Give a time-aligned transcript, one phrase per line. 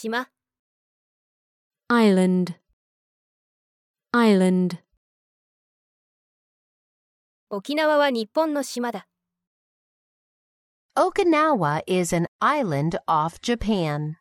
[0.00, 0.28] 島
[1.88, 2.54] island,
[4.12, 4.78] island,
[7.50, 9.08] 沖縄は日本の島だ。
[10.94, 14.14] Okinawa is an island off Japan.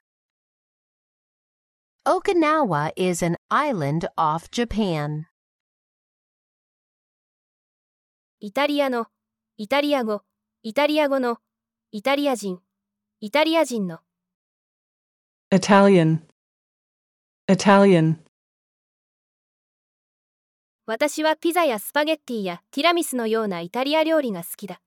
[2.07, 5.25] Okinawa is an island off Japan.
[8.39, 9.05] イタリアの、
[9.57, 10.23] イタリア語、
[10.63, 11.37] イタリア語の、
[11.91, 12.61] イタリア人、
[13.19, 13.99] イタリア人の、
[15.50, 16.20] Italian,
[17.48, 18.18] Italian.
[20.86, 24.80] 私はピザやスパゲッティやティラミスのようなイタリア料理が好きだ。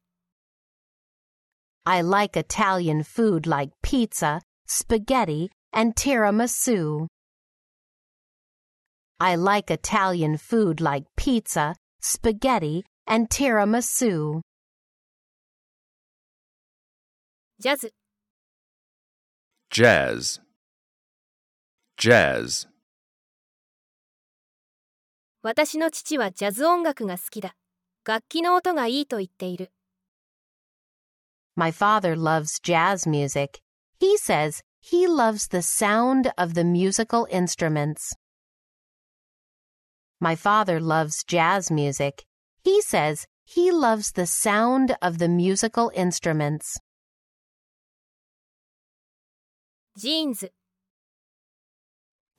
[1.86, 7.08] I like Italian food like pizza, spaghetti, and tiramisu.
[9.20, 14.42] I like Italian food like pizza, spaghetti, and tiramisu.
[17.58, 17.94] ジャズ、
[19.72, 20.42] jazz,
[22.00, 22.68] jazz,
[25.46, 27.56] 私の父はジャズ音楽が好きだ。
[28.04, 29.72] 楽器の音がいいと言っている。
[31.56, 33.62] My father loves jazz music.
[34.00, 38.16] He says he loves the sound of the musical instruments.
[40.20, 42.26] My father loves jazz music.
[42.64, 46.82] He says he loves the sound of the musical instruments.
[49.96, 50.52] ジーンズ、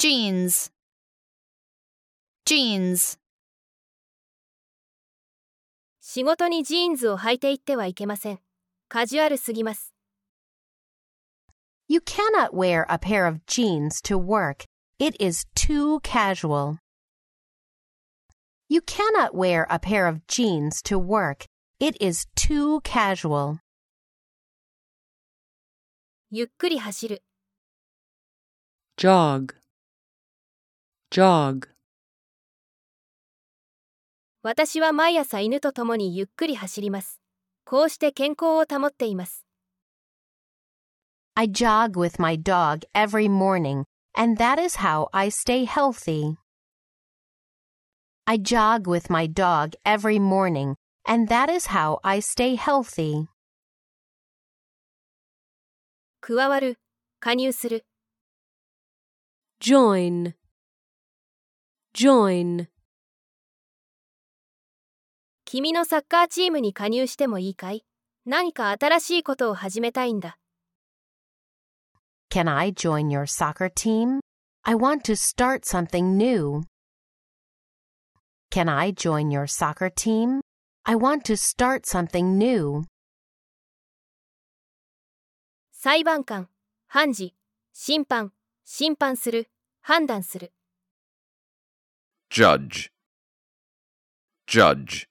[0.01, 0.71] jeans,
[2.45, 3.19] jeans,
[6.09, 8.39] 仕事にジーンズを履いていってはいけません。
[8.89, 9.93] カジュアルすぎます。
[11.89, 14.65] You cannot wear a pair of jeans to work.
[14.99, 16.79] It is too casual.
[18.69, 21.47] You cannot wear a pair of jeans to work.
[21.79, 23.59] It is too casual.
[26.31, 27.22] ゆっくり走る。
[28.97, 29.55] Jog,
[31.12, 31.68] jog.
[34.44, 37.20] 私は毎朝犬と共にゆっくり走ります。
[37.66, 39.46] こうして健康を保っています。
[41.36, 43.84] I jog with my dog every morning,
[44.16, 46.38] and that is how I stay healthy.
[48.26, 53.28] I jog with my dog every morning, and that is how I stay healthy.
[56.22, 56.80] 加わる、
[57.20, 57.86] 加入する。
[59.60, 60.36] join,
[61.94, 62.68] join,
[65.46, 67.84] 君のサッカーチームに加入してもいいかい
[68.25, 70.38] 何か新しいことを始めたいんだ。
[72.31, 74.22] Can I join your soccer team?
[74.63, 76.62] I want to start something new.
[78.50, 80.40] Can I join your soccer team?
[80.84, 82.85] I want to start something new.
[85.74, 86.47] 裁判官、
[86.88, 87.35] 判事、
[87.74, 88.31] 審判、
[88.63, 89.50] 審判する、
[89.81, 90.53] 判断する。
[92.31, 92.91] judge,
[94.47, 95.06] judge,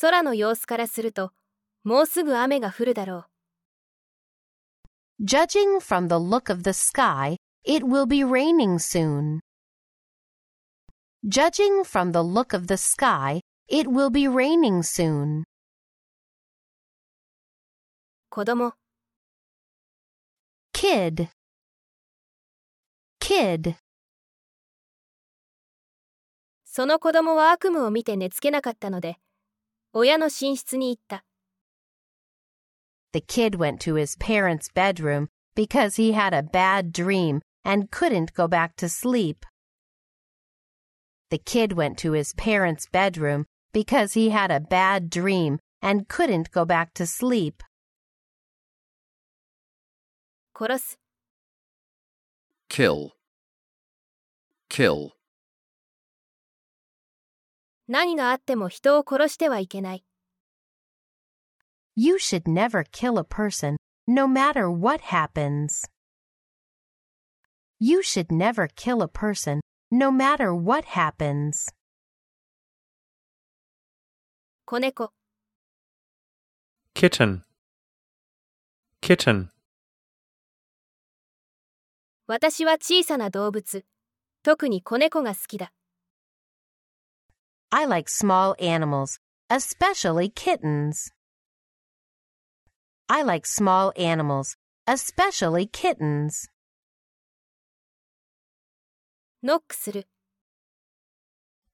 [0.00, 1.32] 空の様子からすると、
[1.84, 3.26] もうすぐ雨が降るだろ
[5.20, 5.24] う。
[5.24, 9.40] Judging from the look of the sky, it will be raining soon.
[11.24, 15.44] Judging from the look of the sky, it will be raining soon.
[18.28, 18.74] 子供、
[20.74, 21.30] Kid.
[23.18, 23.76] Kid.
[26.73, 29.17] その子供は悪夢を見て寝つけなかったので、
[29.91, 31.25] 親の寝室に行った。
[33.11, 38.47] The kid went to his parents' bedroom because he had a bad dream and couldn't go
[38.47, 39.45] back to sleep.
[41.29, 46.51] The kid went to his parents' bedroom because he had a bad dream and couldn't
[46.51, 47.61] go back to sleep.
[50.53, 50.97] 殺す、
[52.69, 53.11] kill,
[54.69, 55.11] kill,
[57.91, 60.05] 何があっても人を殺してはいけない。
[61.97, 63.75] You should never kill a person,
[64.07, 65.89] no matter what happens.
[67.81, 69.59] You should never kill a person,
[69.91, 71.67] no matter what happens.
[74.63, 75.11] 子猫、
[76.95, 77.41] kitten,
[79.01, 79.49] kitten,
[82.25, 83.83] 私は小さな動物、
[84.43, 85.73] 特に子猫が好きだ。
[87.73, 89.19] I like small animals,
[89.49, 91.13] especially kittens.
[93.07, 96.49] I like small animals, especially kittens.
[99.41, 100.07] ノックする、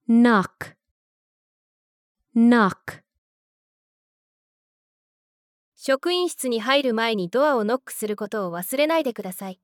[0.07, 0.75] knock,
[2.35, 3.01] knock,
[5.75, 9.59] 職員室に入る前にドアをノックすることを忘れないでください。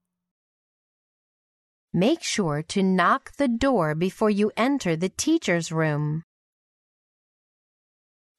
[1.92, 6.22] Make sure to knock the door before you enter the teacher's room.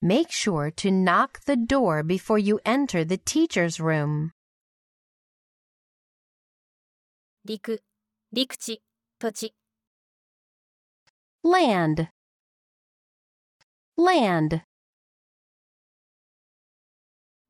[0.01, 4.31] Make sure to knock the door before you enter the teacher's room.
[7.45, 7.81] 陸、
[8.31, 8.81] 陸地、
[9.18, 9.56] 土地。
[11.44, 12.09] Land.
[13.97, 14.62] Land.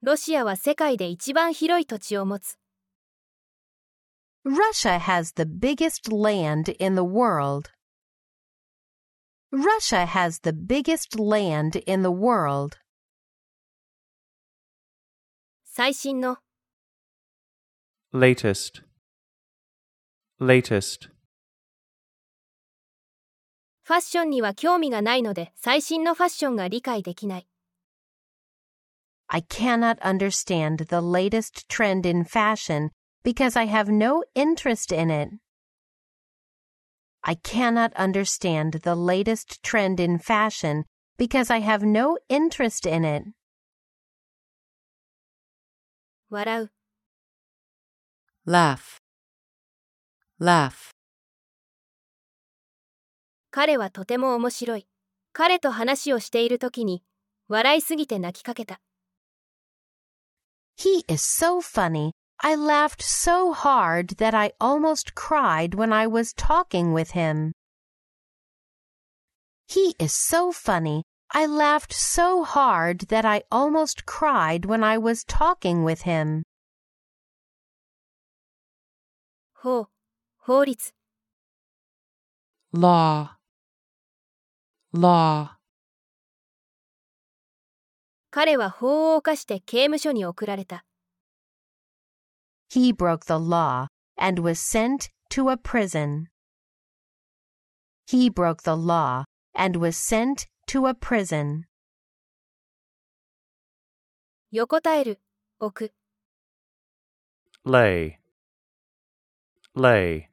[0.02, 2.58] ロシアは世界で一番広い土地を持つ。
[4.44, 7.72] Russia has the biggest land in the world.
[9.52, 12.78] Russia has the biggest land in the world.
[15.66, 16.38] 最新の、
[18.14, 18.84] latest,
[20.40, 21.10] latest,
[23.84, 27.48] ファッションには興味がないので最新のファッションが理解できない。
[29.28, 32.90] I cannot understand the latest trend in fashion
[33.24, 35.30] because I have no interest in it.
[37.24, 40.86] I cannot understand the latest trend in fashion
[41.18, 43.24] because I have no interest in it.
[46.30, 46.72] 笑う、
[48.46, 49.00] laugh,
[50.40, 50.92] laugh.
[53.52, 54.88] 彼はとても面白い。
[55.34, 57.04] 彼と話をしている時に、
[57.48, 58.80] 笑いすぎて泣きかけた。
[60.78, 62.12] He is so funny.
[62.44, 67.54] I laughed so hard that I almost cried when I was talking with him.
[69.68, 71.04] He is so funny.
[71.32, 76.44] I laughed so hard that I almost cried when I was talking with him.
[79.54, 79.90] 法、
[80.38, 80.94] 法律、
[82.74, 83.38] law,
[84.94, 85.58] law.
[88.32, 90.86] 彼は法を犯して刑務所に送られた。
[92.74, 93.88] He broke the law
[94.18, 96.28] and was sent to a prison.
[98.06, 99.26] He broke the law
[99.56, 101.64] and was sent to a prison.
[104.52, 105.22] 横たえる、
[105.60, 105.94] 置く。
[107.66, 108.18] lay,
[109.76, 110.30] lay,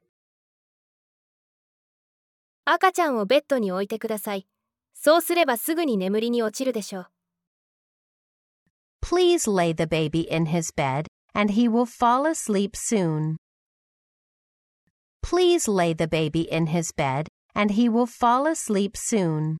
[2.65, 4.47] 赤ちゃんをベッドに置いてください。
[4.95, 7.07] そうすればすぐに眠りに落ちるでしょう。
[9.03, 13.37] Please lay the baby in his bed and he will fall asleep soon.
[15.23, 19.57] Please lay the baby in his bed and he will fall asleep soon.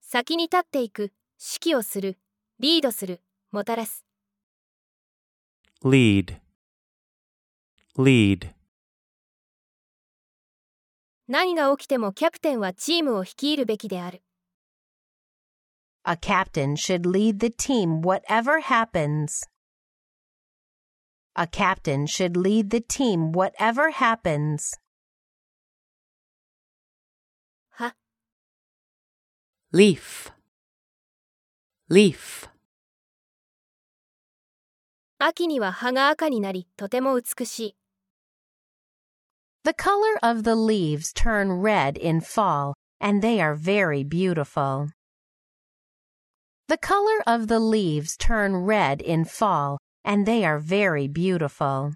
[0.00, 1.12] 先に立っていく、
[1.62, 2.18] 指揮をする、
[2.60, 3.20] リードする、
[3.50, 4.04] もたらす。
[5.82, 6.36] lead,
[7.96, 8.54] lead,
[11.26, 14.22] 何が起きてもキャプテンはチームを率いるべきである。
[16.08, 19.42] A captain should lead the team whatever happens.
[21.34, 24.78] A captain should lead the team whatever happens.
[27.70, 27.96] は、
[29.72, 30.30] leaf,
[31.90, 32.48] leaf.
[35.18, 37.76] 秋には葉が赤になり、とても美しい。
[39.64, 44.90] The color of the leaves turn red in fall, and they are very beautiful.
[46.68, 51.92] The color of the leaves turn red in fall, and they are very beautiful.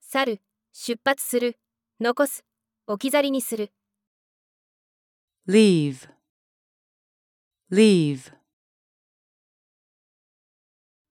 [0.00, 0.40] 去る、
[0.72, 1.56] 出発する、
[2.00, 2.44] 残す、
[2.86, 3.72] 置き去りにする。
[5.48, 6.08] leave,
[7.70, 8.32] leave.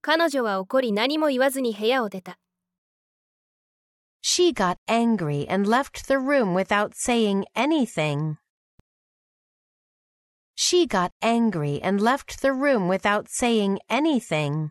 [0.00, 2.38] 彼女は怒り何も言わずに部屋を出た。
[4.22, 8.36] She got angry and left the room without saying anything.
[10.56, 14.70] She got angry and left the room without saying anything.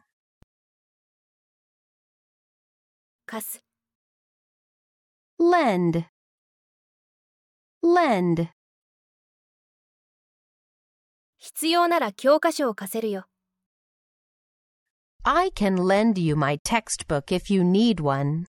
[3.25, 3.63] 貸す、
[5.39, 6.05] Lend.
[7.81, 8.49] Lend.
[11.37, 13.25] 必要なら教科書を貸せるよ。
[15.23, 18.45] I can lend you my textbook if you need one.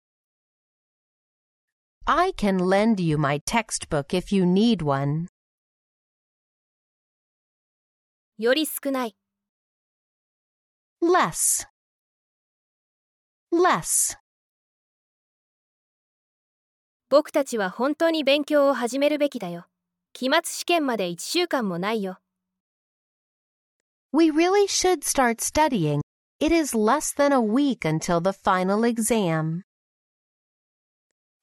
[2.05, 5.27] I can lend you my textbook if you need one.
[8.36, 9.16] より少ない。
[11.00, 11.68] Less.
[13.52, 14.18] Less.
[17.10, 19.66] 僕たちは本当に勉強を始めるべきだよ。
[20.12, 22.18] 期末試験まで1週間もないよ。
[24.12, 26.00] We really should start studying.
[26.40, 29.62] It is less than a week until the final exam.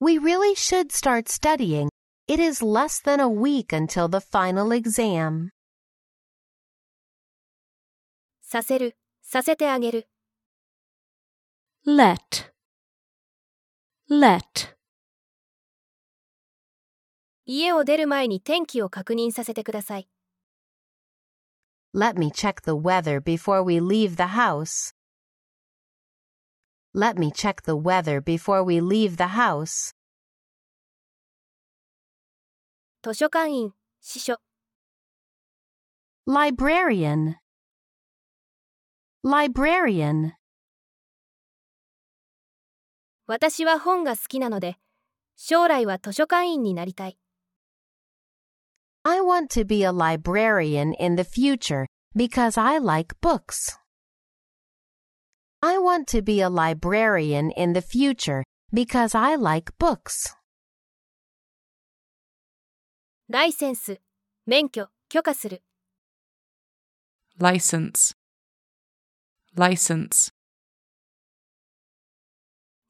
[0.01, 1.87] We really should start studying.
[2.27, 5.51] It is less than a week until the final exam.
[8.51, 10.09] させる、させてあげる。
[11.87, 12.51] let,
[14.09, 14.75] let,
[17.45, 20.09] 家を出る前に天気を確認させてください。
[21.95, 24.93] Let me check the weather before we leave the house.
[26.93, 29.95] Let me check the weather before we leave the house.
[33.01, 34.41] 図書館員、司書、
[36.27, 37.35] Librarian.
[39.24, 40.32] Librarian.
[43.26, 44.76] 私は本が好きなので、
[45.36, 47.18] 将来は図書館員になりたい。
[49.02, 53.78] I want to be a librarian in the future because I like books.
[55.60, 58.42] I want to be a librarian in the future
[58.72, 60.36] because I like books.
[63.28, 64.00] ライセンス、
[64.46, 65.62] 免許、許可する。
[67.38, 68.16] license,
[69.55, 70.31] license,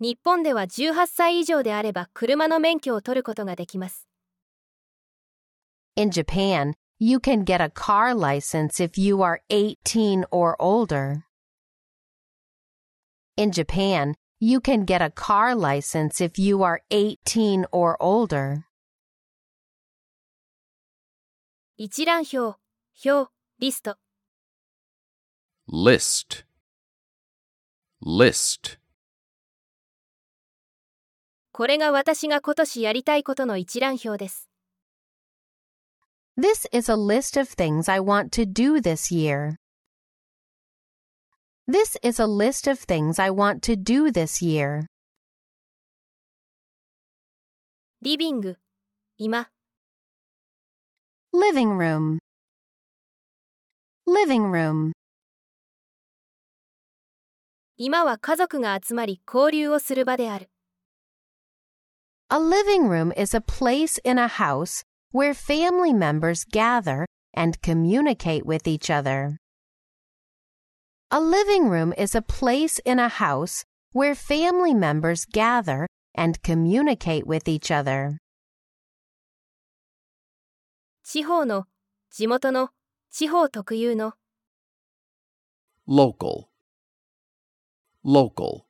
[0.01, 4.07] 日本では18歳以上であれば車の免許を取ることができます。
[5.95, 11.21] In Japan, you can get a car license if you are 18 or older.
[13.37, 18.63] In Japan, you can get a car license if you are 18 or older.
[21.77, 22.57] 一覧表、
[23.03, 23.97] 表、リスト。
[25.67, 26.43] list,
[28.02, 28.78] list,
[31.52, 34.50] これが私が今年やりたいことの一覧表です。
[36.38, 39.56] This is a list of things I want to do this year.
[41.66, 44.86] This is a list of things I want to do this year.
[48.02, 48.58] リビング、
[49.16, 49.48] 今、
[51.32, 52.18] Living room.
[54.06, 54.92] Living room.
[57.80, 60.50] 今は家族が集まり交流をする場である。
[62.28, 68.44] A living room is a place in a house where family members gather and communicate
[68.44, 69.36] with each other.
[71.10, 77.26] A living room is a place in a house where family members gather and communicate
[77.26, 78.18] with each other.
[81.04, 81.66] 地方の、
[82.10, 82.70] 地元の、
[83.10, 84.14] 地方特有の、
[85.86, 86.48] local,
[88.04, 88.66] local,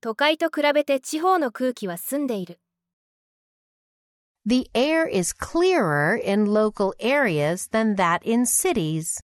[0.00, 2.60] 都会と比べて地方の空気は澄んでいる。
[4.46, 9.20] The air is clearer in local areas than that in cities.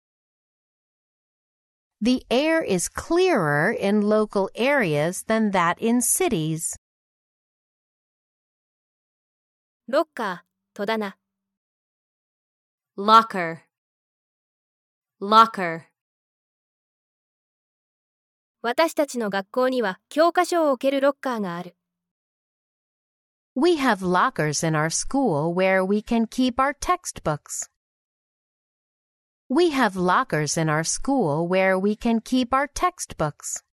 [2.01, 6.75] The air is clearer in local areas than that in cities.
[9.87, 11.15] ロッカー、戸棚、
[12.97, 13.59] locker,
[15.21, 15.83] locker,
[18.60, 21.76] 私たちの学校には教科書を置けるロッカーがある。
[23.54, 27.70] We have lockers in our school where we can keep our textbooks.
[29.48, 33.64] We have lockers in our school where we can keep our textbooks.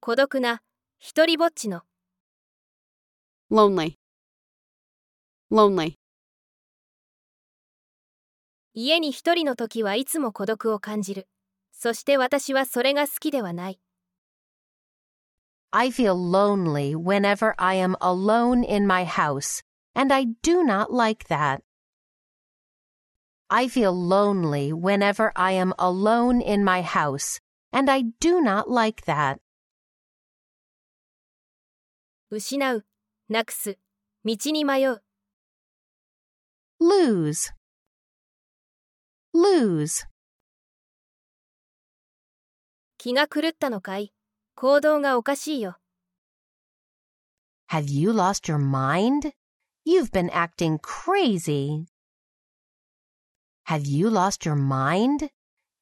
[0.00, 0.60] 孤独な、
[0.98, 1.82] 一りぼっちの、
[3.48, 3.94] lonely,
[5.52, 5.94] lonely,
[8.74, 11.28] 家に一人の時はいつも孤独を感じる。
[11.82, 13.80] そして私はそれが好きではない。
[15.72, 21.62] I feel lonely whenever I am alone in my house, and I do not like that.
[23.48, 29.02] I feel lonely whenever I am alone in my house, and I do not like
[29.06, 29.40] that.
[32.30, 32.86] 失う、
[33.28, 33.76] なくす、
[34.24, 35.02] 道に迷う。
[36.80, 37.52] Lose.
[39.34, 40.11] Lose.
[43.02, 44.12] 気が狂ったのかい
[44.54, 45.76] 行動がおかしいよ。
[47.68, 49.32] Have you lost your mind?
[49.84, 51.86] You've been acting crazy.
[53.66, 55.30] Have you lost your mind?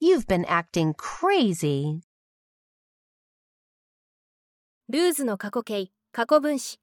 [0.01, 2.01] You've been acting crazy.
[4.89, 6.81] ルーズの過去形、過去分詞。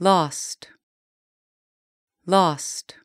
[0.00, 0.70] lost,
[2.26, 2.96] lost,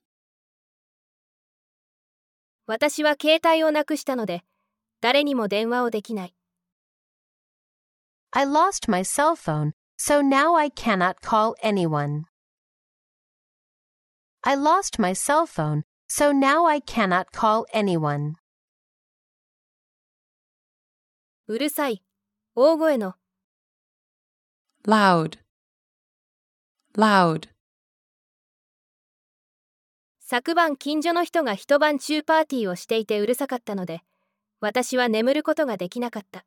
[2.68, 4.46] 私は携帯をなくしたので、
[5.02, 6.36] 誰にも電話をできない。
[8.32, 12.24] I lost my cell phone, so now I cannot call anyone.
[14.42, 18.34] I lost my cell phone, so now I cannot call anyone.
[21.48, 22.04] うるさい、
[22.56, 23.16] 大声の、
[24.86, 25.40] loud,
[26.96, 27.50] loud,
[30.20, 34.02] 昨晩近所の人が一晩中パーティーをしていてうるさかったので、
[34.61, 36.45] 私は眠ることができなかった。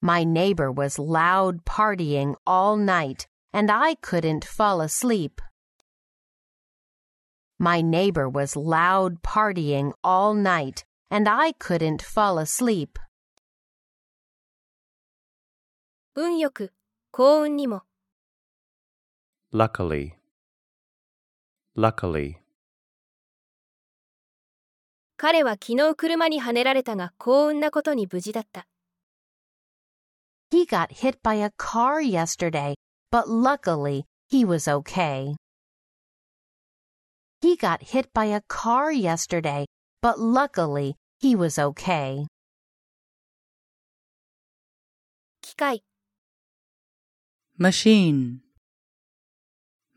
[0.00, 5.42] My neighbor was loud partying all night, and I couldn't fall asleep.
[7.58, 12.98] My neighbor was loud partying all night, and I couldn't fall asleep.
[16.14, 16.72] 運よく、
[17.12, 17.82] 幸運にも。
[19.52, 20.14] luckily,
[21.74, 22.38] luckily,
[25.17, 28.67] 彼は昨日車にはねられたが幸運なことに無事だった。
[30.51, 32.75] He got hit by a car yesterday,
[33.11, 35.35] but luckily he was okay.
[37.41, 39.65] He got hit by a car yesterday,
[40.01, 42.25] but luckily he was okay.
[45.41, 45.83] 機械、
[47.57, 48.41] machine,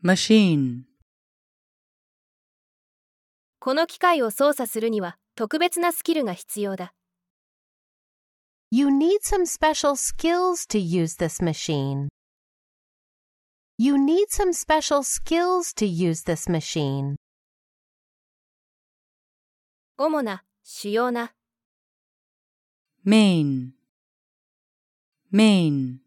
[0.01, 0.88] machine,
[3.61, 6.93] この機械を操作するには特別なスキルが必要だ。
[8.71, 12.07] You need some special skills to use this machine.
[13.77, 17.15] You need some special skills to use this machine.
[19.97, 21.33] 主な、主要な、
[23.05, 23.71] main,
[25.33, 25.97] main,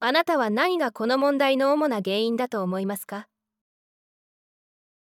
[0.00, 3.28] あなたは何がこの問題の主な原因だと思いますか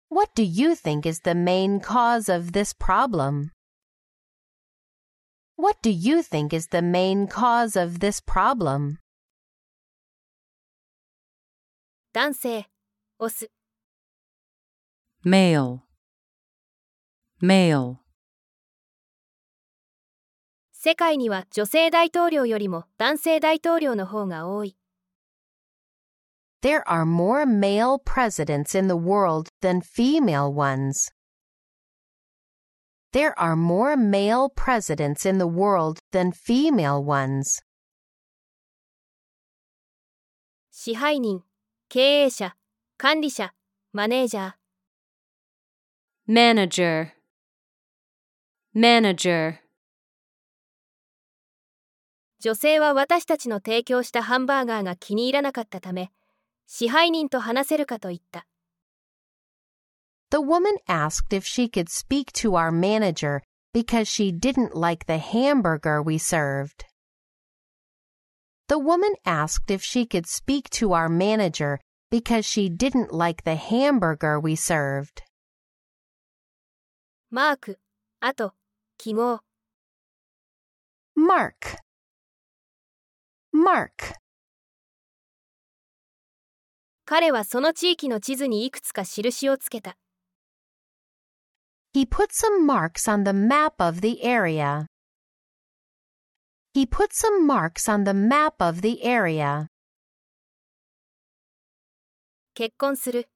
[0.08, 3.50] What do you think is the main cause of this problem?
[5.56, 8.98] What do you think is the main cause of this problem?
[12.12, 12.66] 男性、
[13.18, 13.50] オス、
[15.24, 15.80] male,
[17.40, 17.96] male,
[20.72, 24.76] 世界には女性大統領よりも男性大統領の方が多い。
[26.62, 31.10] There are more male presidents in the world than female ones.
[33.12, 37.62] There are more male presidents in the world than female ones.
[40.70, 41.42] 支配人、
[41.88, 42.56] 経営者、
[42.96, 43.54] 管理者、
[43.92, 44.54] マネージャー、
[46.26, 47.10] manager,
[48.74, 49.58] manager,
[52.40, 56.10] 女性は私たちの提供したハンバーガーが気に入らなかったため、
[56.68, 58.46] 支配人と話せるかと言った。
[60.30, 65.18] The woman asked if she could speak to our manager because she didn't like the
[65.18, 66.84] hamburger we served.
[68.68, 71.78] The woman asked if she could speak to our manager
[72.10, 75.22] because she didn't like the hamburger we served.
[77.30, 77.78] マーク、
[78.20, 78.54] あと、
[78.96, 79.40] 記号、
[81.16, 81.78] Mark.
[83.52, 84.14] Mark.
[87.11, 89.97] 彼はその地域の地図にいくつか印をつけた。
[91.91, 94.85] He put some marks on the map of the area.
[96.75, 99.65] He put some marks on the map of the area.
[102.53, 103.27] 結婚する、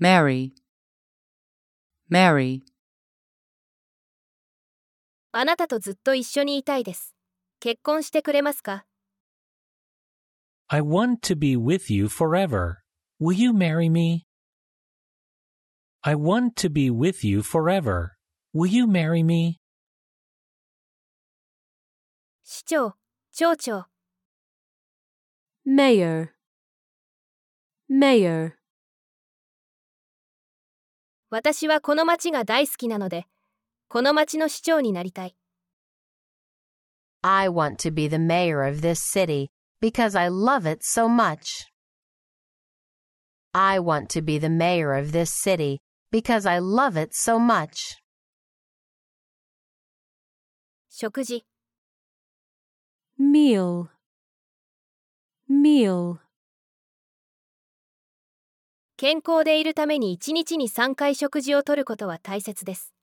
[0.00, 0.50] marry,
[2.10, 2.62] marry,
[5.30, 7.14] あなたとずっと一緒にいたいです。
[7.60, 8.86] 結婚してくれますか
[10.71, 12.83] I want to be with you forever.
[13.19, 14.25] Will you marry me?
[16.03, 18.17] I want to be with you forever.
[18.53, 19.59] Will you marry me?
[22.43, 22.95] 市長、
[23.31, 23.87] 町長、
[25.65, 26.29] mayor,
[27.89, 28.53] mayor,
[31.29, 33.25] 私はこの町が大好きなので、
[33.89, 35.35] この町の市長になりたい。
[37.21, 39.49] I want to be the mayor of this city
[39.81, 41.65] because I love it so much.
[43.53, 45.79] I want to be the mayor of this city
[46.11, 47.97] because I love it so much.
[50.89, 51.45] 食事、
[53.19, 53.89] meal,
[55.49, 56.17] meal,
[58.97, 62.95] 健康でいるために1日に3回食事をとることは大切です。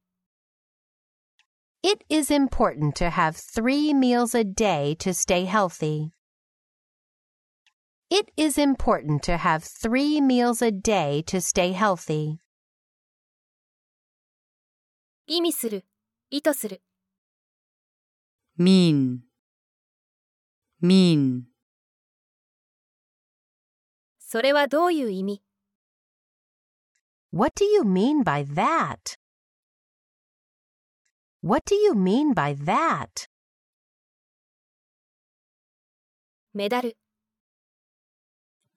[1.85, 6.11] It is important to have three meals a day to stay healthy.
[8.11, 12.39] It is important to have three meals a day to stay healthy.
[15.27, 15.85] 意味する、
[16.31, 16.83] 意図する、
[18.59, 19.21] mean,
[20.81, 21.45] mean,
[24.19, 25.43] それはどういう意味
[27.33, 29.17] What do you mean by that?
[31.43, 33.29] What do you mean by that?
[36.53, 36.97] メダル、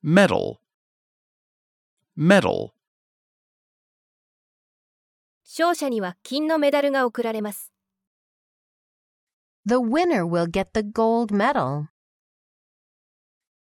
[0.03, 0.59] medal,
[2.17, 2.73] Medal.
[5.45, 7.73] 勝者には金のメダルが贈られます。
[9.65, 11.87] The winner will get the gold medal.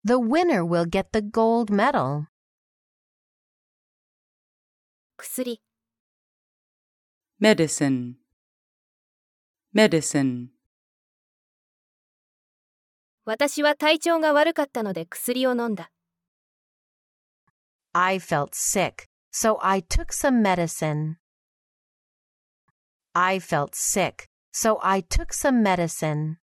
[0.03, 2.25] The winner will get the gold medal.
[5.17, 5.61] 薬、
[7.41, 8.15] medicine,
[9.73, 10.49] medicine.
[13.25, 15.91] 私は体調が悪かったので薬を飲んだ。
[17.99, 21.17] I felt sick, so I took some medicine.
[23.15, 26.37] I felt sick, so I took some medicine.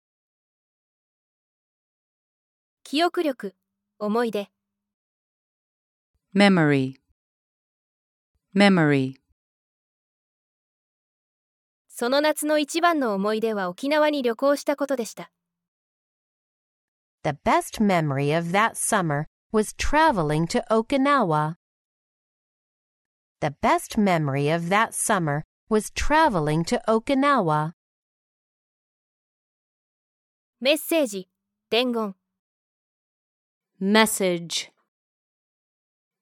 [2.83, 3.55] 記憶力、
[3.99, 4.49] 思い出、
[6.35, 6.95] memory,
[8.53, 9.15] memory.
[11.87, 15.31] その夏の一番の思い出は沖縄に旅行したことでした。
[17.23, 21.56] The best memory of that summer was traveling to Okinawa.
[23.40, 27.72] The best memory of that summer was traveling to Okinawa.
[30.60, 31.28] メッセージ、
[31.70, 32.14] 伝言、
[33.80, 34.70] message,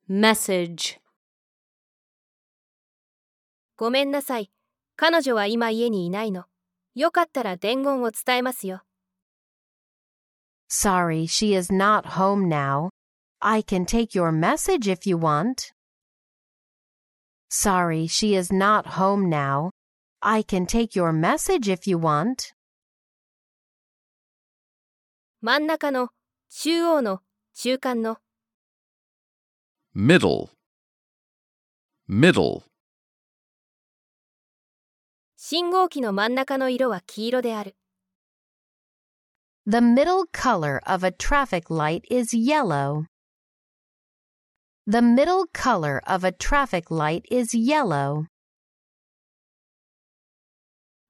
[0.08, 1.00] message.
[3.76, 4.50] ごめんなさい。
[4.96, 6.44] 彼女は今家にいないの。
[6.94, 8.82] よかったら伝言を伝えますよ。
[10.70, 12.90] Sorry, she is not home now.
[13.42, 15.72] I can take your message if you want.
[17.50, 19.70] Sorry, she is not home now.
[20.20, 22.52] I can take your message if you want.
[25.40, 26.08] 真ん中の、
[26.50, 27.20] 中央の、
[27.54, 28.18] 中間の、
[29.94, 30.50] Middle.
[32.08, 32.62] Middle.
[35.36, 37.76] 信号機の真ん中の色は黄色である。
[39.66, 43.04] The middle color of a traffic light is yellow.
[44.90, 48.24] The middle color of a traffic light is yellow.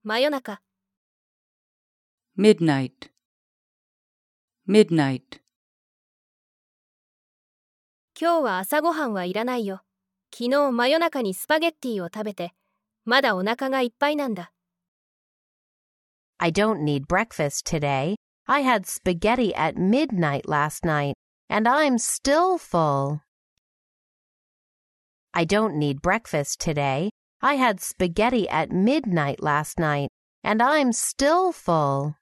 [0.03, 0.59] 真夜中、
[2.37, 3.11] midnight,
[4.67, 5.41] midnight.
[8.21, 9.83] 今日は朝ごはんはいらないよ。
[10.35, 12.55] 昨日真夜中にスパゲッティを食べて、
[13.05, 14.51] まだお腹がいっぱいなんだ。
[16.39, 18.17] I don't need breakfast today.
[18.47, 21.15] I had spaghetti at midnight last night,
[21.49, 23.21] and I'm still full.
[25.33, 27.11] I don't need breakfast today.
[27.41, 30.09] I had spaghetti at midnight last night,
[30.43, 32.15] and I'm still full.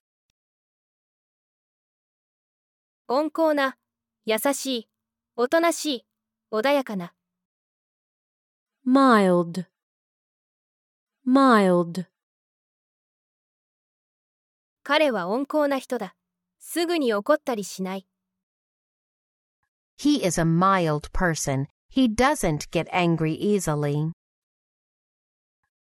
[3.08, 3.76] 温厚な、
[4.24, 4.88] 優しい、
[5.36, 6.06] おとなしい、
[6.52, 7.14] 穏やかな。
[8.86, 9.66] mild,
[11.26, 12.06] mild.
[14.82, 16.14] 彼は温厚な人だ。
[16.60, 18.06] すぐに怒ったりしない。
[19.98, 21.66] He is a mild person.
[21.90, 24.12] He doesn't get angry easily.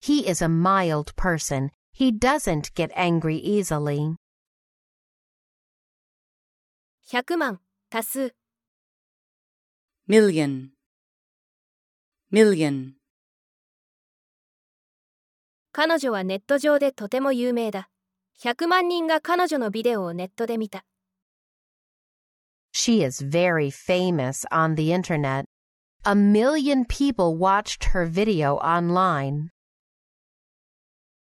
[0.02, 1.72] He is a mild person.
[1.92, 4.16] He doesn't get angry easily.
[7.12, 7.60] 100万、
[7.90, 8.32] 多数、
[10.08, 10.70] million,
[12.32, 12.94] million.
[15.72, 17.90] 彼女はネット上でとても有名だ。
[18.42, 20.86] 100万人が彼女のビデオをネットで見た。
[22.74, 25.46] She is very famous on the internet.
[26.06, 29.52] A million people watched her video online.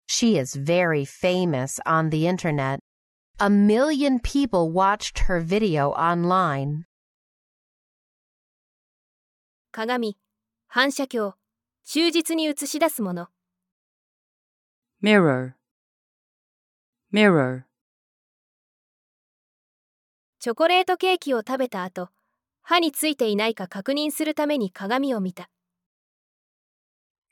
[0.07, 2.81] She is very famous on the internet.
[3.41, 6.85] A million people watched her video online.
[9.73, 10.15] 鏡、
[10.69, 11.35] 反射鏡、
[11.85, 13.29] 忠実に映し出すもの。
[15.03, 15.55] mirror,
[17.13, 17.65] mirror.
[20.39, 22.09] チョコレートケーキを食べた後、
[22.63, 25.49] 歯についていないか確認するために鏡を見た。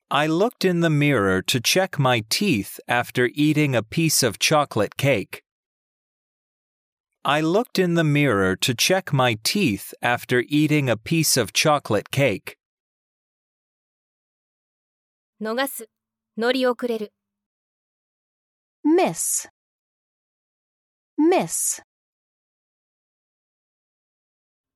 [0.08, 4.96] I looked in the mirror to check my teeth after eating a piece of chocolate
[4.96, 5.42] cake.
[7.24, 12.10] I looked in the mirror to check my teeth after eating a piece of chocolate
[12.10, 12.58] cake.
[15.40, 15.88] 逃す、
[16.36, 17.12] 乗り遅れる。
[18.84, 19.48] Miss.
[21.18, 21.82] Miss.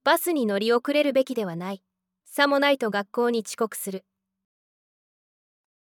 [0.05, 1.81] バスに乗り遅れるべきではない。
[2.25, 4.03] さもないと学校に遅刻する。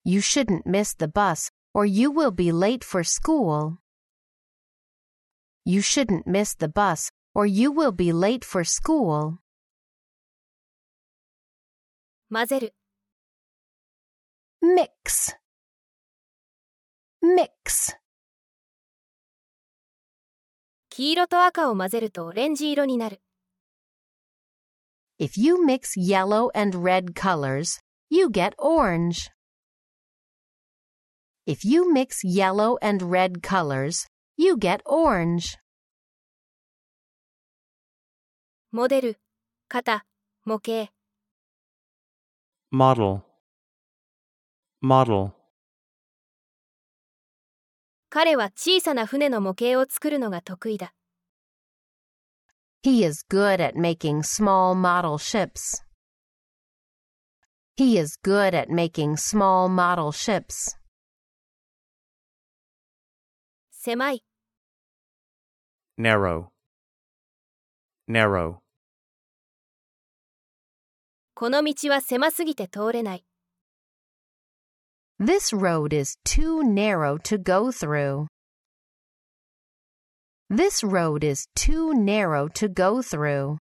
[0.04, 3.78] You shouldn't miss the bus or you will be late for school.
[5.64, 9.38] You shouldn't miss the bus or you will be late for school.
[12.32, 12.76] 混ぜる。
[14.64, 15.38] Mix.
[17.22, 17.96] Mix.
[20.90, 23.22] 黄色と赤を混ぜるとオレンジ色になる。
[25.19, 29.31] If you mix yellow and red colors, you get orange.
[31.47, 34.07] If you mix yellow and red colors,
[34.37, 35.59] you get orange.
[38.73, 39.19] モデル、
[39.69, 40.05] 型、
[40.45, 40.91] 模型。
[42.73, 43.21] model,
[44.83, 45.31] model,
[48.11, 50.93] 彼は小さな船の模型を作るのが得意だ。
[52.83, 55.83] He is good at making small model ships.
[57.77, 60.77] He is good at making small model ships.
[63.71, 64.25] 狭い、
[65.99, 66.49] narrow,
[68.09, 68.59] narrow,
[71.35, 73.25] この道は狭すぎて通れない。
[75.21, 78.27] This road is too narrow to go through.
[80.51, 83.59] This road is too narrow to go through.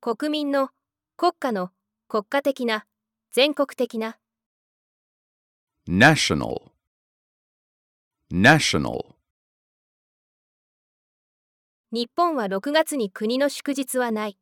[0.00, 0.68] 国民の、
[1.16, 1.70] 国家の、
[2.08, 2.86] 国家的な、
[3.32, 4.18] 全国的な。
[5.88, 6.70] national,
[8.30, 9.14] national,
[11.90, 14.38] 日本は6月に国の祝日はない。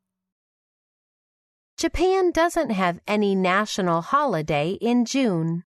[1.76, 5.64] Japan doesn't have any national holiday in June.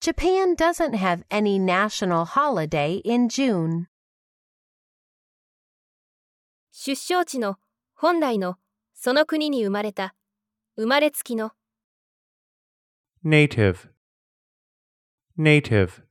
[0.00, 3.86] Japan doesn't have any national holiday in June.
[6.72, 7.58] 出生地の、
[7.94, 8.56] 本来の、
[8.94, 10.14] その国に生まれた、
[10.76, 11.52] 生まれつきの。
[13.22, 13.90] native,
[15.38, 16.02] native,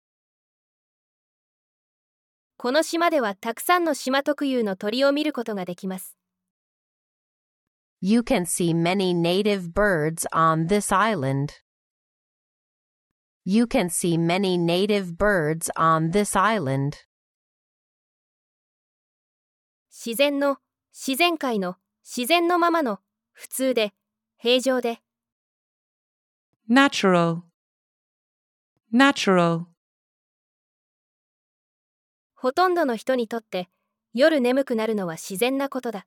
[2.57, 6.15] この島ではたくさんの島特有の鳥を見ることができます。
[8.01, 11.53] You can see many native birds on this island.
[13.44, 16.94] You can see many native birds on this island.
[19.90, 20.58] 自然の、
[20.92, 23.00] 自然界の、自然のままの、
[23.32, 23.92] 普通で、
[24.38, 25.00] 平常で。
[26.68, 27.42] natural,
[28.92, 29.66] natural,
[32.34, 33.68] ほとんどの人にとって、
[34.14, 36.06] 夜眠くなるのは自然なことだ。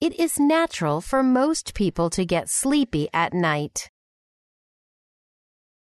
[0.00, 3.89] It is natural for most people to get sleepy at night.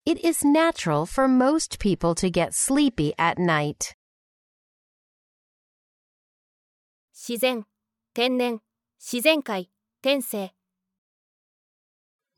[0.06, 3.96] It is natural for most people to get sleepy at night.
[7.12, 7.66] 自然、
[8.14, 8.62] 天然、
[8.98, 9.70] 自然界、
[10.02, 10.54] 天性。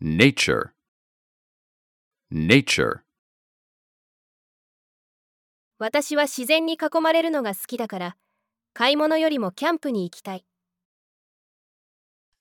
[0.02, 0.74] nature,
[2.32, 3.04] nature,
[5.78, 8.18] 私は自然に囲まれるのが好きだから、
[8.74, 10.46] 買い物よりもキャンプに行きたい。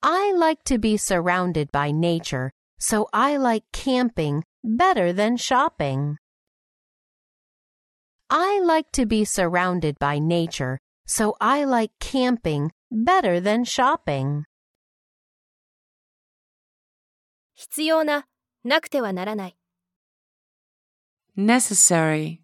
[0.01, 6.18] I like to be surrounded by nature, so I like camping better than shopping.
[8.30, 14.44] I like to be surrounded by nature, so I like camping better than shopping.
[17.54, 18.26] 必要な、
[18.64, 19.58] なくてはならない。
[21.38, 22.40] necessary,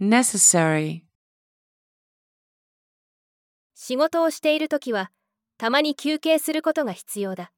[0.00, 1.06] necessary,
[3.74, 5.12] 仕事をしているときは、
[5.58, 7.52] たまに休憩することが必要だ。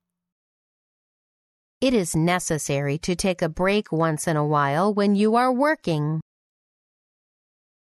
[1.82, 6.22] It is necessary to take a break once in a while when you are working.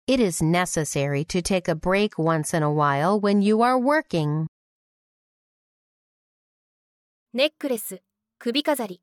[0.07, 4.47] It is necessary to take a break once in a while when you are working.
[7.35, 8.03] ネックレス、
[8.39, 9.01] 首飾り。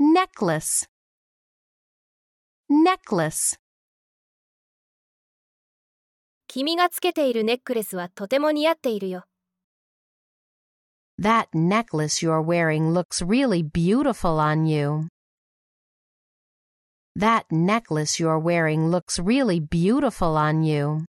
[0.00, 0.88] Necklace.
[2.68, 3.58] Necklace.
[6.48, 9.24] 君がつけているネックレスはとても似合っているよ。
[11.18, 15.08] That necklace you're wearing looks really beautiful on you.
[17.14, 21.04] That necklace you're wearing looks really beautiful on you.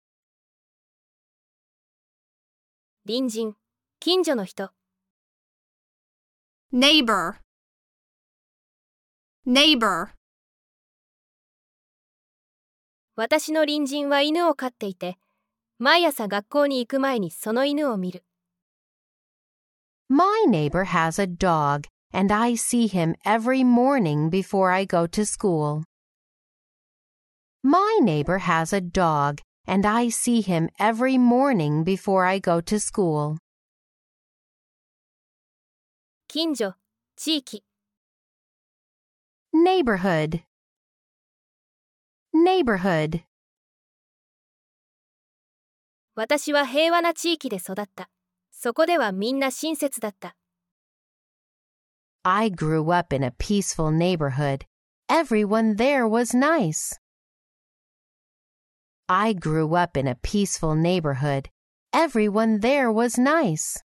[3.07, 3.57] 隣人、
[3.99, 4.73] 近所の人。
[6.73, 7.41] neighbor,
[9.47, 10.11] neighbor,
[13.17, 15.19] 私の隣人は犬を飼っていて、
[15.79, 18.25] 毎朝学校に行く前にその犬を見る。
[20.09, 25.25] My neighbor has a dog, and I see him every morning before I go to
[25.25, 25.85] school.
[27.63, 32.81] My neighbor has a dog, and I see him every morning before I go to
[32.81, 33.39] school.
[36.27, 36.75] 近所、
[37.17, 37.65] 地域。
[39.53, 40.43] Neighborhood.
[42.33, 43.25] Neighborhood.
[46.15, 48.09] 私は平和な地域で育った。
[48.66, 50.36] そこではみんな親切だった。
[52.24, 54.66] I grew up in a peaceful neighborhood.
[55.08, 57.00] Everyone there was nice.
[59.06, 61.52] I grew up in a peaceful neighborhood.
[61.94, 63.86] Everyone there was nice.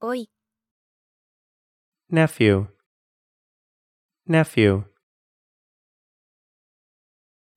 [0.00, 0.30] おい、
[2.08, 2.68] nephew,
[4.28, 4.84] nephew,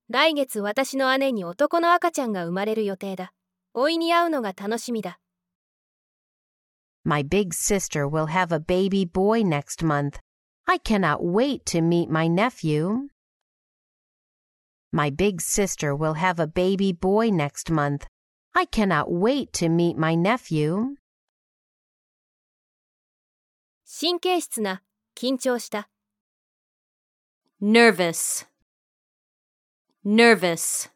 [0.10, 3.32] 来月私の姉に男の赤ちゃんが生まれる予定だ。
[3.73, 5.19] おいに会うのが楽しみだ。
[7.05, 10.19] My big sister will have a baby boy next month.
[10.67, 13.09] I cannot wait to meet my nephew.
[14.91, 18.07] My big sister will have a baby boy next month.
[18.55, 20.97] I cannot wait to meet my nephew.
[23.85, 24.83] 神経質な、
[25.15, 25.91] 緊張した。
[27.61, 28.47] nervous,
[30.05, 30.91] nervous,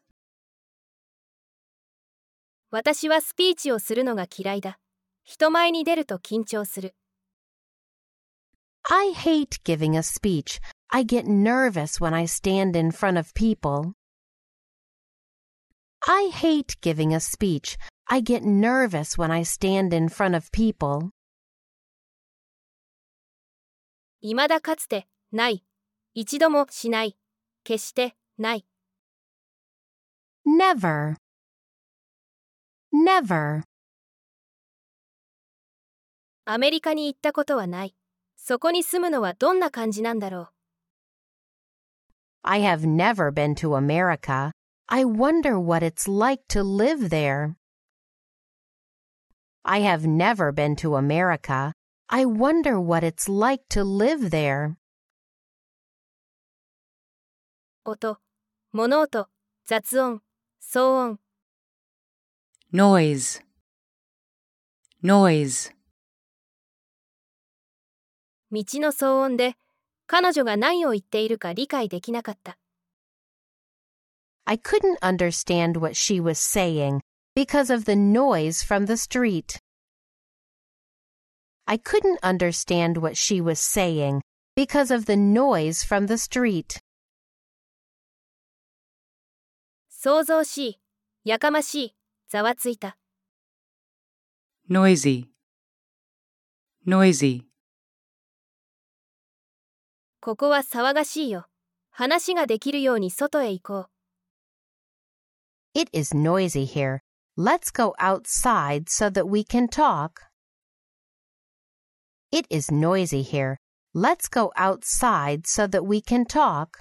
[2.76, 4.80] 私はスピーチをするのが嫌いだ。
[5.22, 6.96] 人前に出ると緊張する。
[8.90, 10.60] I hate giving a speech.
[10.88, 13.92] I get nervous when I stand in front of people.
[16.00, 17.78] I hate giving a speech.
[18.06, 21.10] I get nervous when I stand in front of people.
[24.20, 25.64] 未だかつて、ない。
[26.12, 27.16] 一度もしない。
[27.62, 28.66] 決して、ない。
[30.44, 31.14] Never.
[32.94, 33.64] Never.
[36.44, 37.96] アメリカに行ったことはない。
[38.36, 40.48] そこに住むのはどんな感じなんだろう。
[42.42, 44.52] I have never been to America.
[44.86, 47.56] I wonder what it's like to live there.
[49.64, 51.72] I have never been to America.
[52.06, 54.76] I wonder what it's like to live there.
[57.84, 58.18] 音、
[58.72, 59.28] 物音、
[59.64, 60.22] 雑音、
[60.62, 61.23] 騒音。
[62.74, 63.40] Noise,
[65.00, 65.70] noise,
[68.50, 69.54] 道の騒音で、
[70.08, 72.58] 彼女が何を言っているか理解できなかった。
[74.44, 76.98] I couldn't understand what she was saying
[77.36, 79.60] because of the noise from the street.
[81.66, 84.20] I couldn't understand what she was saying
[84.56, 86.80] because of the noise from the street.
[89.88, 90.80] 想像しい、
[91.24, 91.96] やかましい、
[92.34, 92.98] ざわついた。
[94.68, 95.28] noisy,
[96.84, 97.44] noisy,
[100.20, 101.46] ここは騒がしいよ。
[101.92, 103.90] 話ができるように外へ行こう。
[105.78, 107.02] It is noisy here.
[107.38, 110.14] Let's go outside so that we can talk.
[112.32, 113.58] It is noisy here.
[113.94, 116.80] Let's go outside so that we can talk.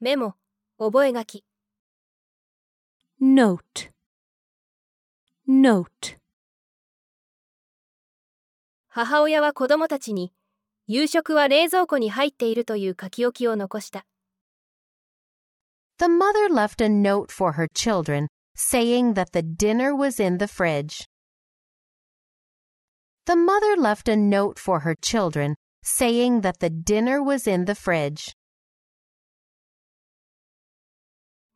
[0.00, 0.36] メモ、
[0.78, 1.44] 覚書き。
[3.22, 3.88] Note,
[5.46, 6.18] note,
[8.88, 10.32] 母親は子供たちに、
[10.88, 14.04] 夕食は冷蔵庫に入っているという書き置きを残した。
[15.98, 21.06] The mother left a note for her children saying that the dinner was in the fridge.
[23.26, 25.54] The mother left a note for her children
[25.84, 28.34] saying that the dinner was in the fridge.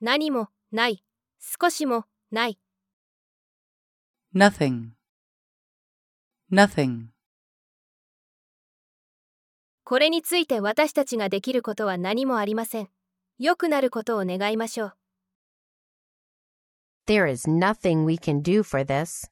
[0.00, 1.05] 何も、ない。
[1.48, 2.58] 少しも、ない。
[4.34, 4.90] nothing,
[6.50, 7.06] nothing,
[9.84, 12.88] これについて私たちができることは何もありません。
[13.38, 14.96] 良くなることを願いましょう。
[17.06, 19.30] There is nothing we can do for this.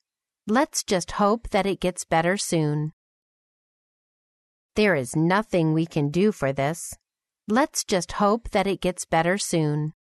[0.49, 2.93] Let's just hope that it gets better soon.
[4.77, 6.97] There is nothing we can do for this.
[7.51, 9.95] Let's just hope that it gets better soon.